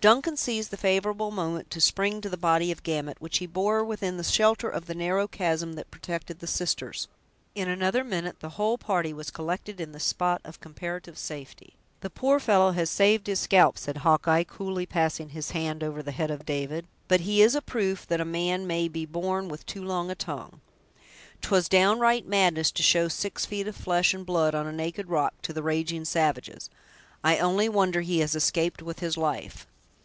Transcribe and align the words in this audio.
Duncan 0.00 0.34
seized 0.38 0.70
the 0.70 0.78
favorable 0.78 1.30
moment 1.30 1.70
to 1.72 1.78
spring 1.78 2.22
to 2.22 2.30
the 2.30 2.38
body 2.38 2.72
of 2.72 2.82
Gamut, 2.82 3.20
which 3.20 3.36
he 3.36 3.44
bore 3.46 3.84
within 3.84 4.16
the 4.16 4.24
shelter 4.24 4.66
of 4.66 4.86
the 4.86 4.94
narrow 4.94 5.28
chasm 5.28 5.74
that 5.74 5.90
protected 5.90 6.38
the 6.38 6.46
sisters. 6.46 7.06
In 7.54 7.68
another 7.68 8.02
minute 8.02 8.40
the 8.40 8.48
whole 8.56 8.78
party 8.78 9.12
was 9.12 9.30
collected 9.30 9.78
in 9.78 9.92
this 9.92 10.04
spot 10.04 10.40
of 10.42 10.58
comparative 10.58 11.18
safety. 11.18 11.74
"The 12.00 12.08
poor 12.08 12.40
fellow 12.40 12.70
has 12.72 12.88
saved 12.88 13.26
his 13.26 13.40
scalp," 13.40 13.76
said 13.76 13.98
Hawkeye, 13.98 14.44
coolly 14.44 14.86
passing 14.86 15.28
his 15.28 15.50
hand 15.50 15.84
over 15.84 16.02
the 16.02 16.12
head 16.12 16.30
of 16.30 16.46
David; 16.46 16.86
"but 17.06 17.20
he 17.20 17.42
is 17.42 17.54
a 17.54 17.60
proof 17.60 18.06
that 18.06 18.22
a 18.22 18.24
man 18.24 18.66
may 18.66 18.88
be 18.88 19.04
born 19.04 19.50
with 19.50 19.66
too 19.66 19.84
long 19.84 20.10
a 20.10 20.14
tongue! 20.14 20.62
'Twas 21.42 21.68
downright 21.68 22.26
madness 22.26 22.70
to 22.70 22.82
show 22.82 23.06
six 23.08 23.44
feet 23.44 23.68
of 23.68 23.76
flesh 23.76 24.14
and 24.14 24.24
blood, 24.24 24.54
on 24.54 24.66
a 24.66 24.72
naked 24.72 25.10
rock, 25.10 25.34
to 25.42 25.52
the 25.52 25.62
raging 25.62 26.06
savages. 26.06 26.70
I 27.22 27.36
only 27.36 27.68
wonder 27.68 28.00
he 28.00 28.20
has 28.20 28.34
escaped 28.34 28.80
with 28.80 29.02
life." 29.18 29.66